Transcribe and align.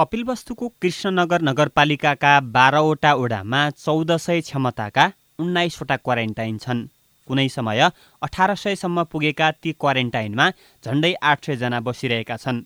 कपिलवस्तुको 0.00 0.68
कृष्णनगर 0.82 1.42
नगरपालिकाका 1.42 2.28
बाह्रवटा 2.52 3.12
ओडामा 3.14 3.58
चौध 3.70 4.12
सय 4.16 4.40
क्षमताका 4.40 5.04
उन्नाइसवटा 5.38 5.96
क्वारेन्टाइन 5.96 6.56
छन्। 6.58 6.80
कुनै 7.28 7.48
समय 7.48 7.80
अठार 8.22 8.54
सयसम्म 8.54 9.04
पुगेका 9.12 9.50
ती 9.52 9.72
क्वारेन्टाइनमा 9.80 10.46
झन्डै 10.84 11.12
आठ 11.22 11.44
सयजना 11.46 11.80
बसिरहेका 11.80 12.36
छन्। 12.36 12.62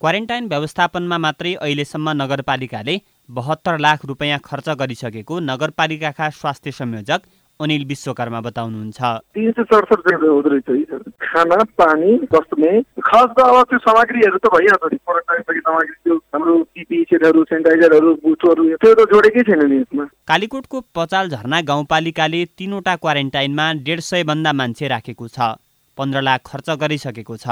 क्वारेन्टाइन 0.00 0.46
व्यवस्थापनमा 0.46 1.18
मात्रै 1.18 1.54
अहिलेसम्म 1.56 2.10
नगरपालिकाले 2.22 2.96
बहत्तर 3.30 3.78
लाख 3.78 4.04
रुपियाँ 4.04 4.38
खर्च 4.44 4.68
गरिसकेको 4.78 5.40
नगरपालिकाका 5.50 6.30
स्वास्थ्य 6.38 6.72
संयोजक 6.72 7.20
अनिल 7.60 7.84
विश्वकर्मा 7.88 8.40
बताउनुहुन्छ। 8.40 9.00
तिन 9.34 9.50
सय 9.50 9.64
सडसठ 9.64 10.00
रहेछ 10.06 10.90
खाना 11.22 11.56
पानी 11.78 12.12
बस्ने 12.32 12.72
खास 13.00 13.28
त 13.32 13.40
अब 13.40 13.56
त्यो 13.70 13.78
सामग्रीहरू 13.78 14.38
त 14.38 14.46
भइहाल्छ 14.54 14.92
नि। 14.92 14.98
सामग्री 14.98 15.94
त्यो 16.04 16.16
हाम्रो 16.34 16.54
पिपी 16.74 17.02
सेटहरू 17.04 17.44
सेनिटाइजरहरू 17.44 18.12
बुटहरू 18.24 18.64
त्यो 18.76 18.92
त 18.94 19.08
जोडेकै 19.08 19.42
छैन 19.48 19.62
नि 19.66 19.76
यसमा। 19.80 20.04
कालीकोटको 20.28 20.80
पचाल 20.94 21.28
झरना 21.28 21.60
गाउँपालिकाले 21.64 22.44
तिनवटा 22.58 22.94
क्वारेन्टाइनमा 22.96 23.66
डेढ 23.86 24.00
सय 24.00 24.22
भन्दा 24.24 24.52
मान्छे 24.52 24.88
राखेको 24.88 25.26
छ। 25.28 25.56
पन्ध्र 25.98 26.20
लाख 26.20 26.40
खर्च 26.46 26.68
गरिसकेको 26.76 27.36
छ। 27.36 27.46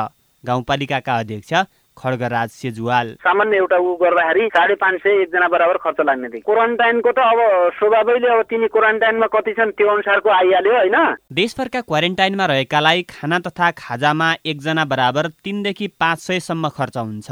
गाउँपालिकाका 0.45 1.13
अध्यक्ष 1.19 1.53
खड्गराज 1.97 2.51
सेजुवाल 2.51 3.13
सामान्य 3.25 3.57
एउटा 3.57 3.79
ऊ 3.79 3.95
गर्दाखेरि 3.97 4.49
साढे 4.55 4.75
पाँच 4.75 5.01
सय 5.01 5.23
एकजना 5.23 5.49
बराबर 5.49 5.77
खर्च 5.85 6.01
लाग्ने 6.07 6.29
थियो। 6.29 6.43
क्वारेन्टाइनको 6.45 7.11
त 7.13 7.19
अब 7.25 7.41
स्वभावैले 7.79 8.29
अब 8.29 8.43
तिनी 8.51 8.69
क्वारेन्टाइनमा 8.69 9.27
कति 9.35 9.53
छन् 9.55 9.73
त्यो 9.79 9.89
अनुसारको 9.89 10.31
आइहाल्यो 10.31 10.75
होइन। 10.75 10.97
देशभरका 11.33 11.81
क्वारेन्टाइनमा 11.81 12.47
रहेकालाई 12.47 13.03
खाना 13.11 13.39
तथा 13.47 13.71
खाजामा 13.79 14.35
एकजना 14.47 14.85
बराबर 14.85 15.29
तिनदेखि 15.45 15.87
पाँच 16.01 16.19
सयसम्म 16.21 16.69
खर्च 16.69 16.97
हुन्छ। 16.97 17.31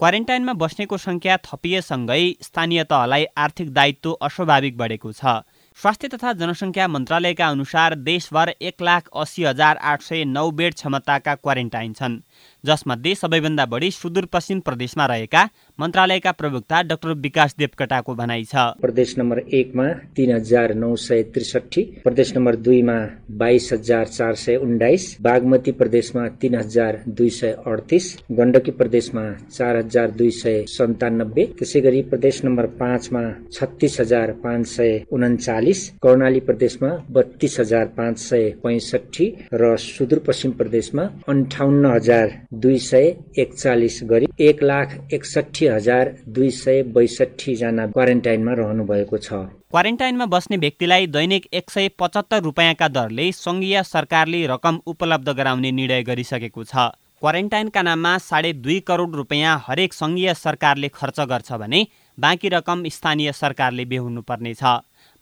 क्वारेन्टाइनमा 0.00 0.52
बस्नेको 0.58 0.96
सङ्ख्या 0.98 1.36
थपिएसँगै 1.46 2.22
स्थानीय 2.42 2.84
तहलाई 2.84 3.24
आर्थिक 3.38 3.72
दायित्व 3.72 4.12
अस्वाभाविक 4.20 4.76
बढेको 4.76 5.12
छ। 5.12 5.46
स्वास्थ्य 5.78 6.08
तथा 6.08 6.32
जनसङ्ख्या 6.32 6.86
मन्त्रालयका 6.88 7.46
अनुसार 7.48 7.94
देशभर 8.04 8.48
एक 8.60 8.82
लाख 8.82 9.08
अस्सी 9.14 9.44
हजार 9.44 9.76
आठ 9.82 10.00
सय 10.02 10.24
नौ 10.24 10.50
बेड 10.50 10.74
क्षमताका 10.74 11.34
क्वारेन्टाइन 11.34 11.92
छन्। 11.92 12.20
जसमध्ये 12.64 13.14
सबैभन्दा 13.14 13.64
बढी 13.66 13.90
सुदूरपश्चिम 13.90 14.58
प्रदेशमा 14.66 15.06
रहेका 15.06 15.42
मन्त्रालयका 15.78 16.32
प्रवक्ता 16.32 16.82
डाक्टर 16.82 17.12
विकास 17.22 17.54
देवकटाको 17.58 18.14
भनाइ 18.14 18.44
छ। 18.44 18.66
प्रदेश 18.82 19.14
नम्बर 19.18 19.38
एकमा 19.58 19.86
तीन 20.16 20.32
हजार 20.34 20.74
नौ 20.74 20.94
सय 21.04 21.22
त्रिसठी 21.34 21.82
प्रदेश 22.04 22.32
नम्बर 22.36 22.56
दुईमा 22.66 22.98
बाइस 23.40 23.68
हजार 23.72 24.06
चार 24.08 24.34
सय 24.42 24.56
उन्नाइस 24.66 25.06
बागमती 25.22 25.72
प्रदेशमा 25.80 26.26
तीन 26.42 26.54
हजार 26.54 27.00
दुई 27.18 27.30
सय 27.38 27.52
अडतिस 27.66 28.06
गण्डकी 28.38 28.70
प्रदेशमा 28.78 29.24
चार 29.48 29.76
हजार 29.76 30.10
दुई 30.20 30.30
सय 30.38 30.62
सन्तानब्बे 30.76 31.44
त्यसै 31.58 31.80
गरी 31.88 32.02
प्रदेश 32.12 32.40
नम्बर 32.44 32.66
पाँचमा 32.78 33.24
छत्तिस 33.58 34.00
हजार 34.00 34.32
पाँच 34.44 34.66
सय 34.76 34.94
उन्चालिस 35.12 35.88
कर्णाली 36.06 36.40
प्रदेशमा 36.52 36.92
बत्तीस 37.18 37.58
हजार 37.60 37.92
पाँच 37.98 38.18
सय 38.28 38.48
पैसठी 38.64 39.28
र 39.54 39.74
सुदूरपश्चिम 39.88 40.52
प्रदेशमा 40.62 41.10
अन्ठाउन्न 41.28 41.94
हजार 41.96 42.38
दुई 42.52 42.78
सय 42.78 43.06
एकचालिस 43.38 43.98
गरी 44.04 44.26
एक 44.40 44.62
लाख 44.62 44.90
एकसठी 45.12 45.66
हजार 45.66 46.08
दुई 46.28 46.50
सय 46.52 46.82
बैसठी 46.94 47.54
जना 47.56 47.86
क्वारेन्टाइनमा 47.88 48.52
रहनु 48.52 48.84
भएको 48.84 49.18
छ। 49.18 49.32
क्वारेन्टाइनमा 49.70 50.26
बस्ने 50.26 50.56
व्यक्तिलाई 50.56 51.06
दैनिक 51.08 51.46
एक 51.52 51.70
सय 51.70 51.88
पचहत्तर 51.98 52.42
रुपियाँका 52.42 52.88
दरले 52.88 53.30
सङ्घीय 53.32 53.82
सरकारले 53.82 54.44
रकम 54.46 54.80
उपलब्ध 54.86 55.28
गराउने 55.30 55.70
निर्णय 55.72 56.02
गरिसकेको 56.02 56.64
छ। 56.64 56.74
क्वारेन्टाइनका 57.20 57.82
नाममा 57.82 58.16
साढे 58.20 58.52
दुई 58.60 58.78
करोड 58.82 59.14
रुपियाँ 59.16 59.56
हरेक 59.66 59.94
सङ्घीय 59.94 60.34
सरकारले 60.34 60.88
खर्च 60.90 61.20
गर्छ 61.30 61.52
भने 61.62 61.86
बाँकी 62.18 62.48
रकम 62.48 62.84
स्थानीय 62.90 63.32
सरकारले 63.32 63.84
बेहोर्नु 63.86 64.22
पर्नेछ 64.28 64.62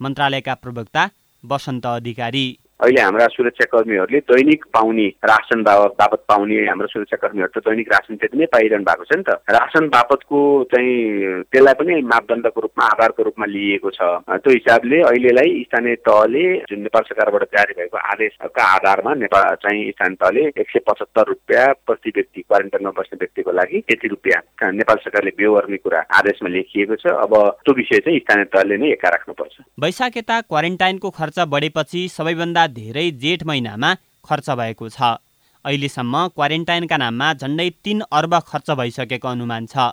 मन्त्रालयका 0.00 0.54
प्रवक्ता 0.56 1.08
वसन्त 1.44 1.86
अधिकारी। 1.86 2.46
अहिले 2.80 3.00
हाम्रा 3.00 3.26
सुरक्षाकर्मीहरूले 3.36 4.18
दैनिक 4.30 4.64
पाउने 4.74 5.06
रासन 5.30 5.62
बापत 5.62 6.24
पाउने 6.28 6.56
हाम्रो 6.66 6.86
सुरक्षाकर्मीहरू 6.88 7.52
त 7.54 7.64
दैनिक 7.68 7.88
रासन 7.92 8.16
त्यति 8.16 8.38
नै 8.38 8.46
पाइरहनु 8.54 8.84
भएको 8.84 9.04
छ 9.04 9.16
नि 9.16 9.24
त। 9.28 9.36
रासन 9.52 9.88
बापतको 9.92 10.40
चाहिँ 10.72 11.42
त्यसलाई 11.52 11.74
पनि 11.80 12.00
मापदण्डको 12.08 12.60
रूपमा 12.60 12.84
आधारको 12.94 13.22
रूपमा 13.28 13.46
लिइएको 13.46 13.90
छ। 13.90 14.00
त्यो 14.40 14.52
हिसाबले 14.52 15.00
अहिलेलाई 15.10 15.50
स्थानीय 15.68 15.94
तहले 16.08 16.44
जुन 16.70 16.80
नेपाल 16.88 17.02
सरकारबाट 17.10 17.44
जारी 17.56 17.74
भएको 17.80 17.96
आदेशका 18.12 18.64
आधारमा 18.76 19.14
नेपाल 19.24 19.54
चाहिँ 19.60 19.90
स्थानीय 19.90 20.16
तहले 20.22 20.46
एक 20.56 20.68
सय 20.70 20.80
पचहत्तर 20.88 21.28
रुपियाँ 21.28 21.66
प्रति 21.86 22.10
व्यक्ति 22.16 22.40
क्वारेन्टाइनमा 22.40 22.90
बस्ने 22.98 23.18
व्यक्तिको 23.20 23.52
लागि 23.60 23.82
यति 23.92 24.08
रुपियाँ 24.08 24.72
नेपाल 24.72 24.96
सरकारले 25.04 25.30
बेहोर्ने 25.36 25.76
कुरा 25.84 26.00
आदेशमा 26.18 26.48
लेखिएको 26.56 26.96
छ। 26.96 27.14
अब 27.20 27.36
त्यो 27.64 27.74
विषय 27.76 27.98
चाहिँ 28.08 28.18
स्थानीय 28.24 28.44
तहले 28.56 28.76
नै 28.78 28.92
एका 28.92 29.08
राख्नुपर्छ। 29.10 29.54
वैशाख 29.80 30.16
यता 30.16 30.40
क्वारेन्टाइनको 30.48 31.10
खर्च 31.20 31.38
बढेपछि 31.52 32.08
सबैभन्दा 32.08 32.66
धेरै 32.70 33.10
जेठ 33.22 33.42
महिनामा 33.44 33.94
खर्च 34.24 34.50
भएको 34.60 34.88
छ। 34.88 35.16
अहिलेसम्म 35.64 36.26
क्वारेन्टाइनका 36.28 36.96
नाममा 36.96 37.32
झन्डै 37.34 37.68
तिन 37.84 37.98
अर्ब 38.10 38.38
खर्च 38.46 38.70
भइसकेको 38.72 39.28
अनुमान 39.28 39.66
छ। 39.66 39.92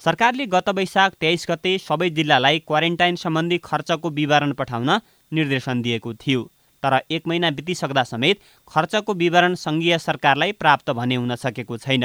सरकारले 0.00 0.46
गत 0.46 0.68
वैशाख 0.76 1.14
तेइस 1.20 1.46
गते 1.50 1.72
सबै 1.78 2.10
जिल्लालाई 2.10 2.58
क्वारेन्टाइन 2.66 3.16
सम्बन्धी 3.16 3.58
खर्चको 3.64 4.10
विवरण 4.10 4.52
पठाउन 4.52 4.90
निर्देशन 5.32 5.82
दिएको 5.82 6.12
थियो। 6.14 6.42
तर 6.82 7.00
एक 7.10 7.26
महिना 7.26 7.50
बितिसक्दा 7.50 8.02
समेत 8.04 8.40
खर्चको 8.68 9.14
विवरण 9.14 9.54
सङ्घीय 9.56 9.98
सरकारलाई 9.98 10.52
प्राप्त 10.52 10.90
भने 10.90 11.14
हुन 11.14 11.34
सकेको 11.36 11.76
छैन। 11.78 12.04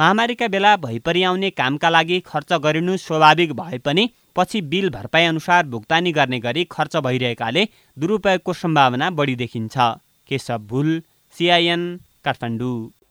महामारीका 0.00 0.48
बेला 0.48 0.76
भइपरि 0.78 1.22
आउने 1.22 1.50
कामका 1.52 1.90
लागि 1.90 2.20
खर्च 2.26 2.52
गरिनु 2.64 2.96
स्वाभाविक 2.98 3.52
भए 3.52 3.78
पनि 3.78 4.08
पछि 4.36 4.60
बिल 4.62 4.90
भरपाई 4.90 5.24
अनुसार 5.24 5.66
भुक्तानी 5.66 6.12
गर्ने 6.12 6.38
गरी 6.40 6.64
खर्च 6.70 6.96
भइरहेकाले 6.96 7.68
दुरुपयोगको 7.96 8.52
सम्भावना 8.52 9.10
बढी 9.10 9.34
देखिन्छ। 9.36 9.76
केशव 10.28 10.58
भुल 10.68 11.02
सिआइएन 11.34 11.82
काठमाडौँ। 12.24 13.01